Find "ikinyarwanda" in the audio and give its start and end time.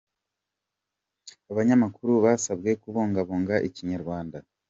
3.67-4.37